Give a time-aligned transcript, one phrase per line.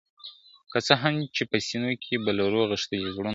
[0.71, 3.29] که څه هم چي په سینو کي به لرو غښتلي زړونه `